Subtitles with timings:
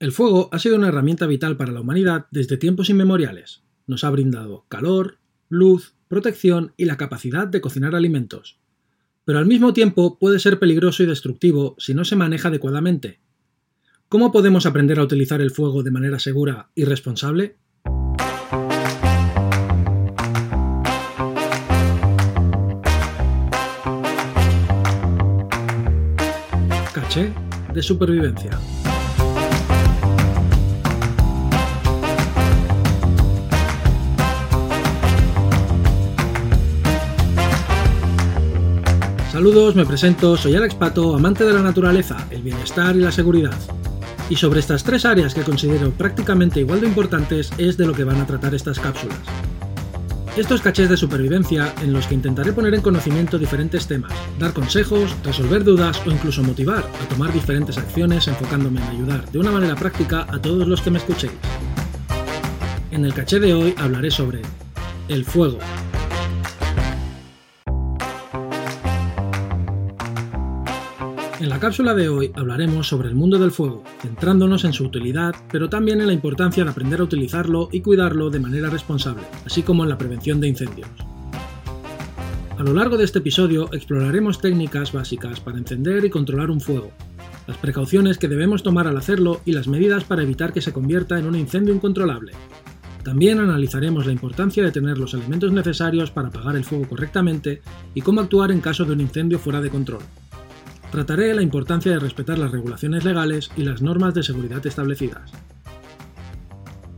[0.00, 3.62] El fuego ha sido una herramienta vital para la humanidad desde tiempos inmemoriales.
[3.86, 8.58] Nos ha brindado calor, luz, protección y la capacidad de cocinar alimentos.
[9.24, 13.20] Pero al mismo tiempo puede ser peligroso y destructivo si no se maneja adecuadamente.
[14.08, 17.56] ¿Cómo podemos aprender a utilizar el fuego de manera segura y responsable?
[26.92, 27.32] Caché
[27.72, 28.58] de supervivencia.
[39.34, 43.58] Saludos, me presento, soy Alex Pato, amante de la naturaleza, el bienestar y la seguridad.
[44.30, 48.04] Y sobre estas tres áreas que considero prácticamente igual de importantes es de lo que
[48.04, 49.18] van a tratar estas cápsulas.
[50.36, 55.16] Estos cachés de supervivencia en los que intentaré poner en conocimiento diferentes temas, dar consejos,
[55.24, 59.74] resolver dudas o incluso motivar a tomar diferentes acciones enfocándome en ayudar de una manera
[59.74, 61.32] práctica a todos los que me escuchéis.
[62.92, 64.42] En el caché de hoy hablaré sobre
[65.08, 65.58] el fuego,
[71.44, 75.34] En la cápsula de hoy hablaremos sobre el mundo del fuego, centrándonos en su utilidad,
[75.52, 79.62] pero también en la importancia de aprender a utilizarlo y cuidarlo de manera responsable, así
[79.62, 80.88] como en la prevención de incendios.
[82.56, 86.92] A lo largo de este episodio exploraremos técnicas básicas para encender y controlar un fuego,
[87.46, 91.18] las precauciones que debemos tomar al hacerlo y las medidas para evitar que se convierta
[91.18, 92.32] en un incendio incontrolable.
[93.02, 97.60] También analizaremos la importancia de tener los elementos necesarios para apagar el fuego correctamente
[97.92, 100.00] y cómo actuar en caso de un incendio fuera de control
[100.94, 105.32] trataré la importancia de respetar las regulaciones legales y las normas de seguridad establecidas.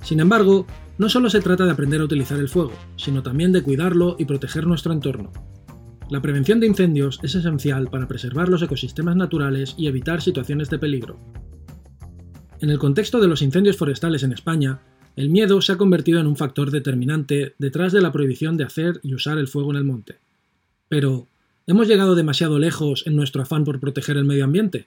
[0.02, 0.66] Sin embargo,
[0.98, 4.26] no solo se trata de aprender a utilizar el fuego, sino también de cuidarlo y
[4.26, 5.32] proteger nuestro entorno.
[6.10, 10.78] La prevención de incendios es esencial para preservar los ecosistemas naturales y evitar situaciones de
[10.78, 11.18] peligro.
[12.60, 14.80] En el contexto de los incendios forestales en España,
[15.16, 19.00] el miedo se ha convertido en un factor determinante detrás de la prohibición de hacer
[19.02, 20.18] y usar el fuego en el monte.
[20.90, 21.28] Pero,
[21.68, 24.86] ¿Hemos llegado demasiado lejos en nuestro afán por proteger el medio ambiente?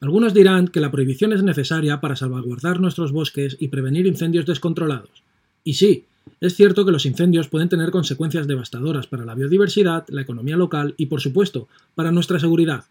[0.00, 5.22] Algunos dirán que la prohibición es necesaria para salvaguardar nuestros bosques y prevenir incendios descontrolados.
[5.64, 6.06] Y sí,
[6.40, 10.94] es cierto que los incendios pueden tener consecuencias devastadoras para la biodiversidad, la economía local
[10.96, 12.84] y, por supuesto, para nuestra seguridad.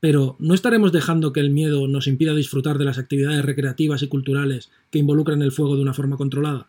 [0.00, 4.08] Pero, ¿no estaremos dejando que el miedo nos impida disfrutar de las actividades recreativas y
[4.08, 6.68] culturales que involucran el fuego de una forma controlada?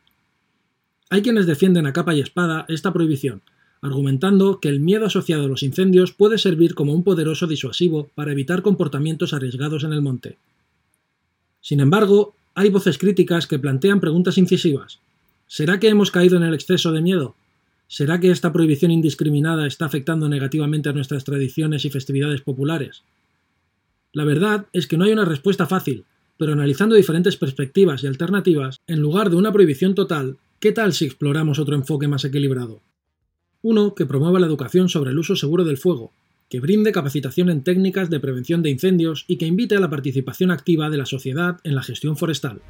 [1.10, 3.42] Hay quienes defienden a capa y espada esta prohibición,
[3.82, 8.32] argumentando que el miedo asociado a los incendios puede servir como un poderoso disuasivo para
[8.32, 10.38] evitar comportamientos arriesgados en el monte.
[11.62, 15.00] Sin embargo, hay voces críticas que plantean preguntas incisivas.
[15.48, 17.36] ¿Será que hemos caído en el exceso de miedo?
[17.88, 23.04] ¿Será que esta prohibición indiscriminada está afectando negativamente a nuestras tradiciones y festividades populares?
[24.14, 26.06] La verdad es que no hay una respuesta fácil,
[26.38, 31.06] pero analizando diferentes perspectivas y alternativas, en lugar de una prohibición total, ¿qué tal si
[31.06, 32.82] exploramos otro enfoque más equilibrado?
[33.62, 36.14] Uno que promueva la educación sobre el uso seguro del fuego,
[36.50, 40.50] que brinde capacitación en técnicas de prevención de incendios y que invite a la participación
[40.50, 42.62] activa de la sociedad en la gestión forestal.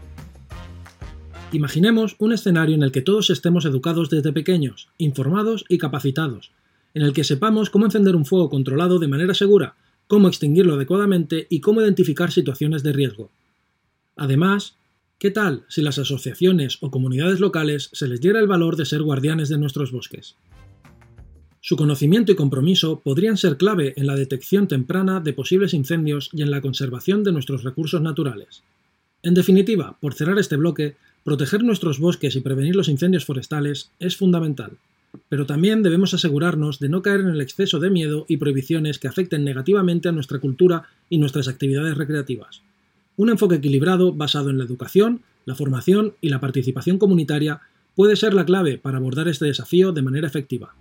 [1.52, 6.52] Imaginemos un escenario en el que todos estemos educados desde pequeños, informados y capacitados,
[6.94, 9.76] en el que sepamos cómo encender un fuego controlado de manera segura,
[10.08, 13.30] cómo extinguirlo adecuadamente y cómo identificar situaciones de riesgo.
[14.16, 14.76] Además,
[15.20, 19.04] ¿qué tal si las asociaciones o comunidades locales se les diera el valor de ser
[19.04, 20.36] guardianes de nuestros bosques?
[21.62, 26.42] Su conocimiento y compromiso podrían ser clave en la detección temprana de posibles incendios y
[26.42, 28.64] en la conservación de nuestros recursos naturales.
[29.24, 34.16] En definitiva, por cerrar este bloque, proteger nuestros bosques y prevenir los incendios forestales es
[34.16, 34.78] fundamental,
[35.28, 39.10] pero también debemos asegurarnos de no caer en el exceso de miedo y prohibiciones que
[39.10, 42.62] afecten negativamente a nuestra cultura y nuestras actividades recreativas.
[43.18, 47.60] Un enfoque equilibrado basado en la educación, la formación y la participación comunitaria
[47.96, 50.74] puede ser la clave para abordar este desafío de manera efectiva.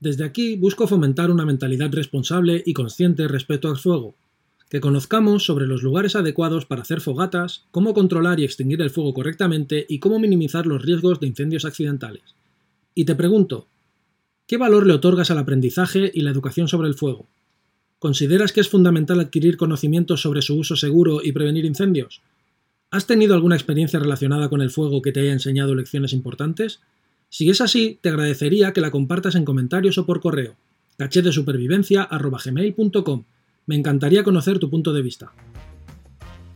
[0.00, 4.14] Desde aquí busco fomentar una mentalidad responsable y consciente respecto al fuego,
[4.68, 9.14] que conozcamos sobre los lugares adecuados para hacer fogatas, cómo controlar y extinguir el fuego
[9.14, 12.34] correctamente y cómo minimizar los riesgos de incendios accidentales.
[12.94, 13.68] Y te pregunto,
[14.46, 17.26] ¿qué valor le otorgas al aprendizaje y la educación sobre el fuego?
[17.98, 22.20] ¿Consideras que es fundamental adquirir conocimientos sobre su uso seguro y prevenir incendios?
[22.90, 26.80] ¿Has tenido alguna experiencia relacionada con el fuego que te haya enseñado lecciones importantes?
[27.28, 30.56] Si es así, te agradecería que la compartas en comentarios o por correo.
[30.98, 33.24] cachedesupervivencia.gmail.com
[33.66, 35.32] Me encantaría conocer tu punto de vista.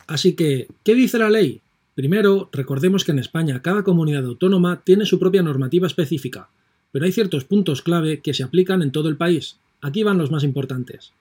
[0.07, 1.61] Así que, ¿qué dice la ley?
[1.95, 6.49] Primero, recordemos que en España cada comunidad autónoma tiene su propia normativa específica,
[6.93, 9.57] pero hay ciertos puntos clave que se aplican en todo el país.
[9.81, 11.13] Aquí van los más importantes.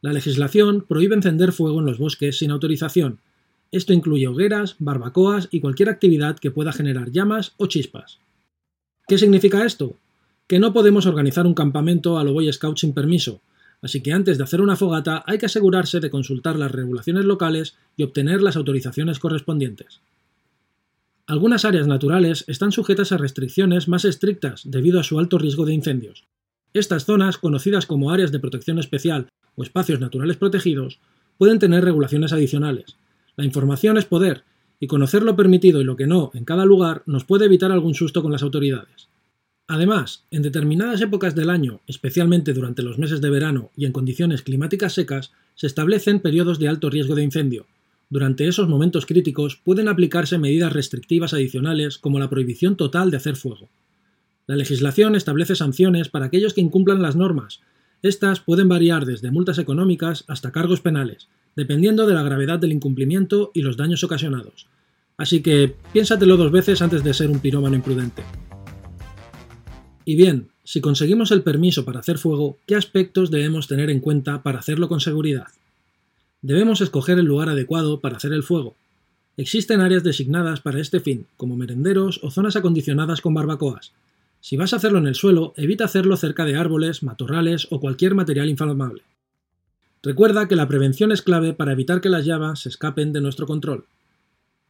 [0.00, 3.18] La legislación prohíbe encender fuego en los bosques sin autorización.
[3.72, 8.18] Esto incluye hogueras, barbacoas y cualquier actividad que pueda generar llamas o chispas.
[9.08, 9.96] ¿Qué significa esto?
[10.46, 13.40] Que no podemos organizar un campamento a lo Boy Scout sin permiso,
[13.80, 17.74] así que antes de hacer una fogata hay que asegurarse de consultar las regulaciones locales
[17.96, 20.02] y obtener las autorizaciones correspondientes.
[21.26, 25.72] Algunas áreas naturales están sujetas a restricciones más estrictas debido a su alto riesgo de
[25.72, 26.24] incendios.
[26.74, 31.00] Estas zonas, conocidas como áreas de protección especial o espacios naturales protegidos
[31.38, 32.96] pueden tener regulaciones adicionales.
[33.36, 34.44] La información es poder,
[34.80, 37.94] y conocer lo permitido y lo que no en cada lugar nos puede evitar algún
[37.94, 39.08] susto con las autoridades.
[39.66, 44.42] Además, en determinadas épocas del año, especialmente durante los meses de verano y en condiciones
[44.42, 47.66] climáticas secas, se establecen periodos de alto riesgo de incendio.
[48.08, 53.36] Durante esos momentos críticos pueden aplicarse medidas restrictivas adicionales como la prohibición total de hacer
[53.36, 53.68] fuego.
[54.46, 57.60] La legislación establece sanciones para aquellos que incumplan las normas,
[58.02, 61.28] estas pueden variar desde multas económicas hasta cargos penales,
[61.58, 64.68] dependiendo de la gravedad del incumplimiento y los daños ocasionados.
[65.16, 68.22] Así que piénsatelo dos veces antes de ser un pirómano imprudente.
[70.04, 74.44] Y bien, si conseguimos el permiso para hacer fuego, ¿qué aspectos debemos tener en cuenta
[74.44, 75.48] para hacerlo con seguridad?
[76.42, 78.76] Debemos escoger el lugar adecuado para hacer el fuego.
[79.36, 83.92] Existen áreas designadas para este fin, como merenderos o zonas acondicionadas con barbacoas,
[84.40, 88.14] si vas a hacerlo en el suelo, evita hacerlo cerca de árboles, matorrales o cualquier
[88.14, 89.02] material inflamable.
[90.02, 93.46] Recuerda que la prevención es clave para evitar que las llamas se escapen de nuestro
[93.46, 93.86] control.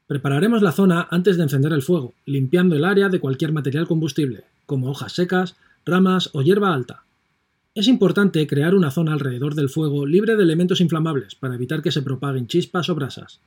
[0.07, 4.45] Prepararemos la zona antes de encender el fuego, limpiando el área de cualquier material combustible,
[4.65, 7.05] como hojas secas, ramas o hierba alta.
[7.75, 11.93] Es importante crear una zona alrededor del fuego libre de elementos inflamables para evitar que
[11.93, 13.41] se propaguen chispas o brasas.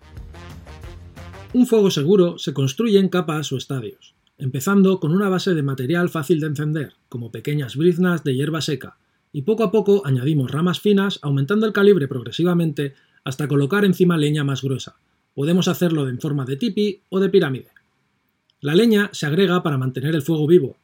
[1.54, 6.10] Un fuego seguro se construye en capas o estadios empezando con una base de material
[6.10, 8.98] fácil de encender, como pequeñas briznas de hierba seca,
[9.32, 12.94] y poco a poco añadimos ramas finas aumentando el calibre progresivamente
[13.24, 14.98] hasta colocar encima leña más gruesa.
[15.34, 17.70] Podemos hacerlo en forma de tipi o de pirámide.
[18.60, 20.78] La leña se agrega para mantener el fuego vivo.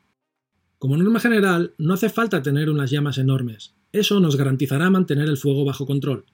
[0.79, 3.73] Como norma general, no hace falta tener unas llamas enormes.
[3.91, 6.25] Eso nos garantizará mantener el fuego bajo control.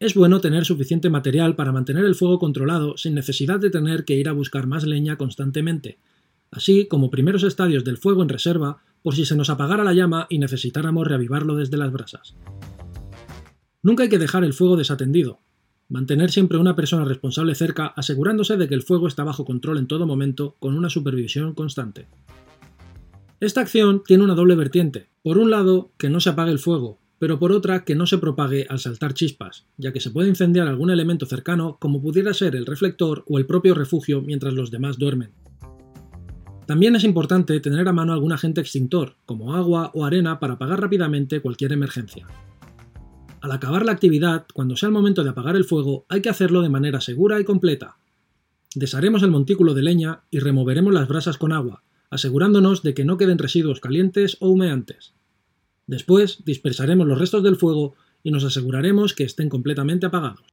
[0.00, 4.16] Es bueno tener suficiente material para mantener el fuego controlado sin necesidad de tener que
[4.16, 5.98] ir a buscar más leña constantemente,
[6.50, 10.26] así como primeros estadios del fuego en reserva por si se nos apagara la llama
[10.28, 12.34] y necesitáramos reavivarlo desde las brasas.
[13.82, 15.40] Nunca hay que dejar el fuego desatendido.
[15.88, 19.86] Mantener siempre una persona responsable cerca asegurándose de que el fuego está bajo control en
[19.86, 22.06] todo momento con una supervisión constante.
[23.40, 25.08] Esta acción tiene una doble vertiente.
[25.22, 28.18] Por un lado, que no se apague el fuego, pero por otra, que no se
[28.18, 32.54] propague al saltar chispas, ya que se puede incendiar algún elemento cercano como pudiera ser
[32.54, 35.32] el reflector o el propio refugio mientras los demás duermen.
[36.70, 40.80] También es importante tener a mano algún agente extintor, como agua o arena, para apagar
[40.80, 42.28] rápidamente cualquier emergencia.
[43.40, 46.62] Al acabar la actividad, cuando sea el momento de apagar el fuego, hay que hacerlo
[46.62, 47.96] de manera segura y completa.
[48.76, 53.16] Desharemos el montículo de leña y removeremos las brasas con agua, asegurándonos de que no
[53.16, 55.14] queden residuos calientes o humeantes.
[55.88, 60.49] Después dispersaremos los restos del fuego y nos aseguraremos que estén completamente apagados.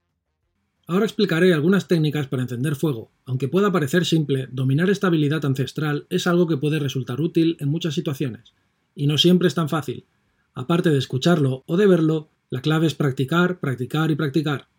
[0.89, 3.11] Ahora explicaré algunas técnicas para encender fuego.
[3.25, 7.67] Aunque pueda parecer simple, dominar esta habilidad ancestral es algo que puede resultar útil en
[7.67, 8.53] muchas situaciones,
[8.95, 10.05] y no siempre es tan fácil.
[10.53, 14.69] Aparte de escucharlo o de verlo, la clave es practicar, practicar y practicar.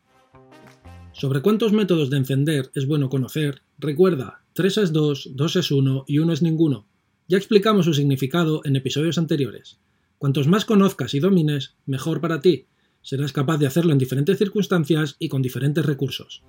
[1.12, 6.04] Sobre cuántos métodos de encender es bueno conocer, recuerda, 3 es 2, 2 es 1
[6.06, 6.86] y 1 es ninguno.
[7.28, 9.78] Ya explicamos su significado en episodios anteriores.
[10.16, 12.64] Cuantos más conozcas y domines, mejor para ti,
[13.08, 16.42] serás capaz de hacerlo en diferentes circunstancias y con diferentes recursos.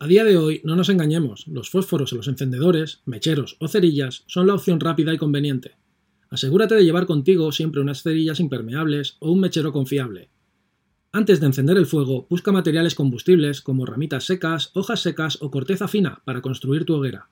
[0.00, 4.24] A día de hoy, no nos engañemos, los fósforos o los encendedores, mecheros o cerillas
[4.26, 5.76] son la opción rápida y conveniente.
[6.30, 10.30] Asegúrate de llevar contigo siempre unas cerillas impermeables o un mechero confiable.
[11.12, 15.86] Antes de encender el fuego, busca materiales combustibles como ramitas secas, hojas secas o corteza
[15.86, 17.28] fina para construir tu hoguera.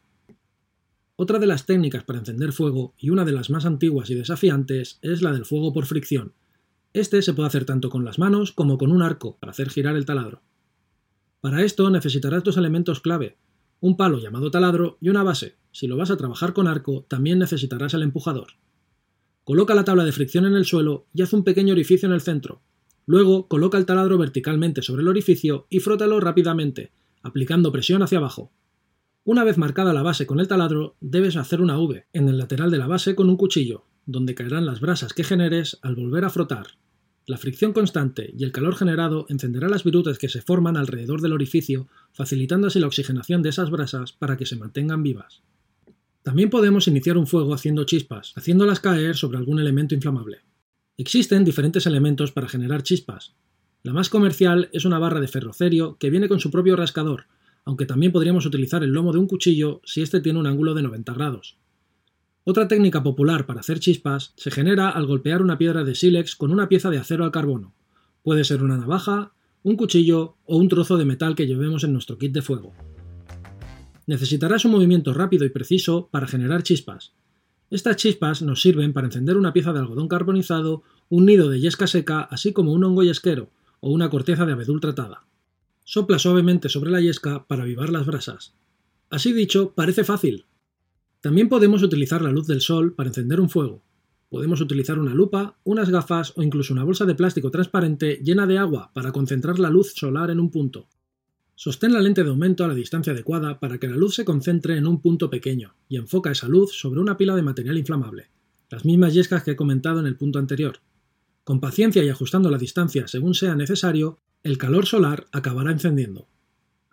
[1.16, 5.00] Otra de las técnicas para encender fuego, y una de las más antiguas y desafiantes,
[5.02, 6.32] es la del fuego por fricción,
[7.00, 9.96] este se puede hacer tanto con las manos como con un arco para hacer girar
[9.96, 10.42] el taladro.
[11.42, 13.36] Para esto necesitarás dos elementos clave,
[13.80, 15.56] un palo llamado taladro y una base.
[15.72, 18.54] Si lo vas a trabajar con arco, también necesitarás el empujador.
[19.44, 22.22] Coloca la tabla de fricción en el suelo y haz un pequeño orificio en el
[22.22, 22.62] centro.
[23.04, 28.52] Luego coloca el taladro verticalmente sobre el orificio y frótalo rápidamente, aplicando presión hacia abajo.
[29.22, 32.70] Una vez marcada la base con el taladro, debes hacer una V en el lateral
[32.70, 36.30] de la base con un cuchillo, donde caerán las brasas que generes al volver a
[36.30, 36.68] frotar.
[37.28, 41.32] La fricción constante y el calor generado encenderá las virutas que se forman alrededor del
[41.32, 45.42] orificio, facilitando así la oxigenación de esas brasas para que se mantengan vivas.
[46.22, 50.42] También podemos iniciar un fuego haciendo chispas, haciéndolas caer sobre algún elemento inflamable.
[50.96, 53.34] Existen diferentes elementos para generar chispas.
[53.82, 57.24] La más comercial es una barra de ferrocerio que viene con su propio rascador,
[57.64, 60.82] aunque también podríamos utilizar el lomo de un cuchillo si este tiene un ángulo de
[60.82, 61.58] 90 grados.
[62.48, 66.52] Otra técnica popular para hacer chispas se genera al golpear una piedra de sílex con
[66.52, 67.74] una pieza de acero al carbono.
[68.22, 69.32] Puede ser una navaja,
[69.64, 72.72] un cuchillo o un trozo de metal que llevemos en nuestro kit de fuego.
[74.06, 77.14] Necesitarás un movimiento rápido y preciso para generar chispas.
[77.68, 81.88] Estas chispas nos sirven para encender una pieza de algodón carbonizado, un nido de yesca
[81.88, 83.50] seca, así como un hongo yesquero
[83.80, 85.26] o una corteza de abedul tratada.
[85.82, 88.54] Sopla suavemente sobre la yesca para avivar las brasas.
[89.10, 90.46] Así dicho, parece fácil.
[91.26, 93.82] También podemos utilizar la luz del sol para encender un fuego.
[94.28, 98.58] Podemos utilizar una lupa, unas gafas o incluso una bolsa de plástico transparente llena de
[98.58, 100.86] agua para concentrar la luz solar en un punto.
[101.56, 104.76] Sostén la lente de aumento a la distancia adecuada para que la luz se concentre
[104.76, 108.30] en un punto pequeño y enfoca esa luz sobre una pila de material inflamable,
[108.70, 110.78] las mismas yescas que he comentado en el punto anterior.
[111.42, 116.28] Con paciencia y ajustando la distancia según sea necesario, el calor solar acabará encendiendo.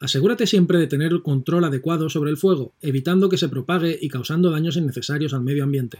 [0.04, 4.10] Asegúrate siempre de tener el control adecuado sobre el fuego, evitando que se propague y
[4.10, 5.98] causando daños innecesarios al medio ambiente.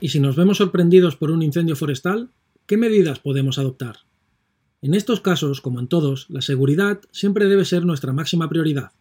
[0.00, 2.30] ¿Y si nos vemos sorprendidos por un incendio forestal?
[2.64, 3.96] ¿Qué medidas podemos adoptar?
[4.80, 8.92] En estos casos, como en todos, la seguridad siempre debe ser nuestra máxima prioridad.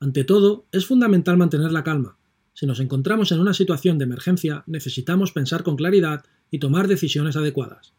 [0.00, 2.18] Ante todo, es fundamental mantener la calma.
[2.52, 7.36] Si nos encontramos en una situación de emergencia, necesitamos pensar con claridad y tomar decisiones
[7.36, 7.94] adecuadas.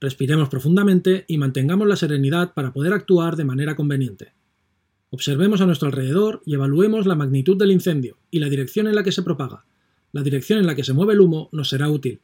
[0.00, 4.32] Respiremos profundamente y mantengamos la serenidad para poder actuar de manera conveniente.
[5.14, 9.02] Observemos a nuestro alrededor y evaluemos la magnitud del incendio y la dirección en la
[9.02, 9.66] que se propaga,
[10.10, 12.22] la dirección en la que se mueve el humo nos será útil.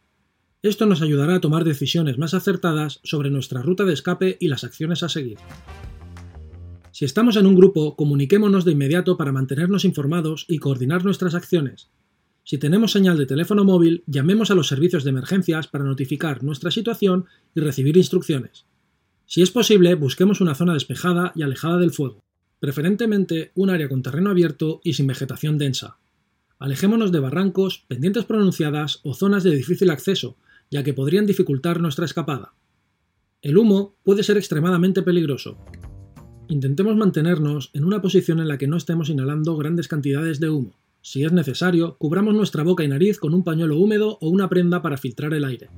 [0.63, 4.65] Esto nos ayudará a tomar decisiones más acertadas sobre nuestra ruta de escape y las
[4.65, 5.37] acciones a seguir.
[6.91, 11.91] Si estamos en un grupo, comuniquémonos de inmediato para mantenernos informados y coordinar nuestras acciones.
[12.43, 16.71] Si tenemos señal de teléfono móvil, llamemos a los servicios de emergencias para notificar nuestra
[16.71, 18.65] situación y recibir instrucciones.
[19.27, 22.25] Si es posible, busquemos una zona despejada y alejada del fuego,
[22.61, 25.99] preferentemente un área con terreno abierto y sin vegetación densa.
[26.59, 30.37] Alejémonos de barrancos, pendientes pronunciadas o zonas de difícil acceso,
[30.71, 32.53] ya que podrían dificultar nuestra escapada.
[33.43, 35.57] El humo puede ser extremadamente peligroso.
[36.49, 40.79] Intentemos mantenernos en una posición en la que no estemos inhalando grandes cantidades de humo.
[41.01, 44.83] Si es necesario, cubramos nuestra boca y nariz con un pañuelo húmedo o una prenda
[44.83, 45.69] para filtrar el aire.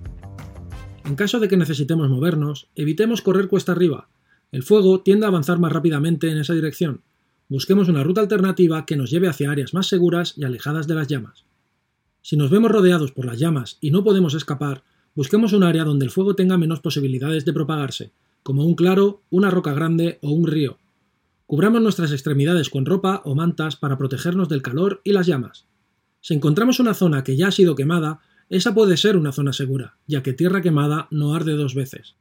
[1.05, 4.09] En caso de que necesitemos movernos, evitemos correr cuesta arriba.
[4.53, 7.03] El fuego tiende a avanzar más rápidamente en esa dirección,
[7.49, 11.09] busquemos una ruta alternativa que nos lleve hacia áreas más seguras y alejadas de las
[11.09, 11.45] llamas.
[12.23, 16.05] Si nos vemos rodeados por las llamas y no podemos escapar, busquemos un área donde
[16.05, 20.47] el fuego tenga menos posibilidades de propagarse, como un claro, una roca grande o un
[20.47, 20.79] río.
[21.47, 25.67] Cubramos nuestras extremidades con ropa o mantas para protegernos del calor y las llamas.
[26.21, 29.97] Si encontramos una zona que ya ha sido quemada, esa puede ser una zona segura,
[30.07, 32.15] ya que tierra quemada no arde dos veces.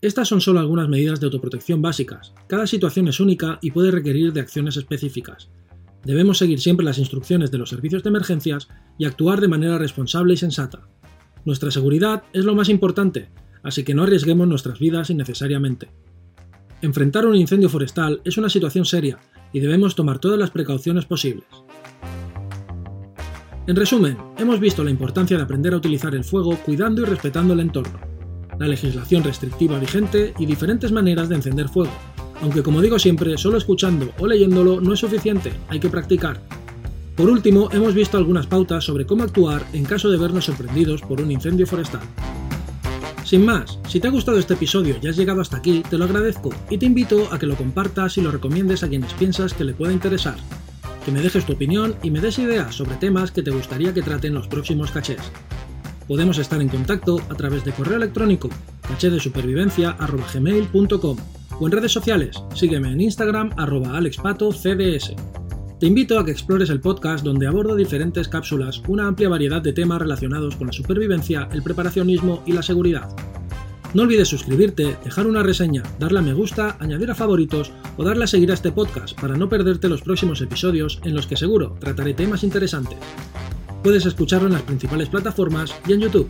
[0.00, 2.32] Estas son solo algunas medidas de autoprotección básicas.
[2.46, 5.50] Cada situación es única y puede requerir de acciones específicas.
[6.04, 10.34] Debemos seguir siempre las instrucciones de los servicios de emergencias y actuar de manera responsable
[10.34, 10.86] y sensata.
[11.44, 13.30] Nuestra seguridad es lo más importante,
[13.64, 15.90] así que no arriesguemos nuestras vidas innecesariamente.
[16.80, 19.18] Enfrentar un incendio forestal es una situación seria
[19.52, 21.48] y debemos tomar todas las precauciones posibles.
[23.66, 27.52] En resumen, hemos visto la importancia de aprender a utilizar el fuego cuidando y respetando
[27.52, 28.07] el entorno
[28.58, 31.92] la legislación restrictiva vigente y diferentes maneras de encender fuego.
[32.40, 36.40] Aunque como digo siempre, solo escuchando o leyéndolo no es suficiente, hay que practicar.
[37.16, 41.20] Por último, hemos visto algunas pautas sobre cómo actuar en caso de vernos sorprendidos por
[41.20, 42.02] un incendio forestal.
[43.24, 46.04] Sin más, si te ha gustado este episodio y has llegado hasta aquí, te lo
[46.04, 49.64] agradezco y te invito a que lo compartas y lo recomiendes a quienes piensas que
[49.64, 50.36] le pueda interesar.
[51.04, 54.02] Que me dejes tu opinión y me des ideas sobre temas que te gustaría que
[54.02, 55.20] traten los próximos cachés.
[56.08, 58.48] Podemos estar en contacto a través de correo electrónico
[58.88, 61.16] cachedesupervivencia.gmail.com
[61.60, 64.62] o en redes sociales, sígueme en Instagram arroba alexpatocds.
[65.78, 69.74] Te invito a que explores el podcast donde abordo diferentes cápsulas, una amplia variedad de
[69.74, 73.14] temas relacionados con la supervivencia, el preparacionismo y la seguridad.
[73.94, 78.24] No olvides suscribirte, dejar una reseña, darle a me gusta, añadir a favoritos o darle
[78.24, 81.76] a seguir a este podcast para no perderte los próximos episodios en los que seguro
[81.80, 82.98] trataré temas interesantes.
[83.82, 86.28] Puedes escucharlo en las principales plataformas y en YouTube.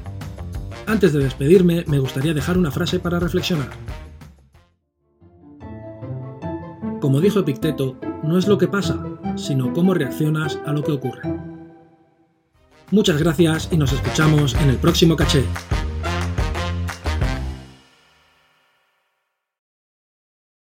[0.86, 3.70] Antes de despedirme, me gustaría dejar una frase para reflexionar.
[7.00, 9.02] Como dijo Epicteto, no es lo que pasa,
[9.36, 11.22] sino cómo reaccionas a lo que ocurre.
[12.90, 15.44] Muchas gracias y nos escuchamos en el próximo caché.